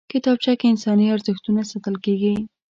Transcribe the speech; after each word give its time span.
کتابچه 0.13 0.53
کې 0.59 0.65
انساني 0.73 1.05
ارزښتونه 1.15 1.61
ساتل 1.71 1.95
کېږي 2.05 2.35